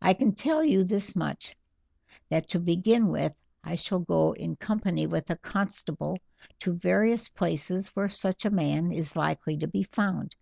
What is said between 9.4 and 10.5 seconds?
to be found.